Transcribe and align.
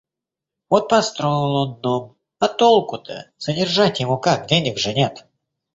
Вот 0.71 0.89
построил 0.89 1.53
он 1.57 1.79
дом, 1.81 2.17
а 2.39 2.47
толку-то? 2.47 3.29
Содержать 3.37 3.99
его 3.99 4.17
как, 4.17 4.47
денег 4.47 4.79
же 4.79 4.95
нет. 4.95 5.27